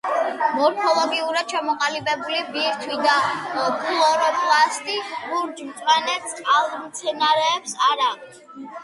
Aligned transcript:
მორფოლოგიურად 0.59 1.49
ჩამოყალიბებული 1.51 2.39
ბირთვი 2.55 2.97
და 3.03 3.13
ქლოროპლასტი 3.57 4.95
ლურჯ-მწვანე 5.35 6.17
წყალმცენარეებს 6.33 7.77
არა 7.91 8.09
აქვთ. 8.17 8.43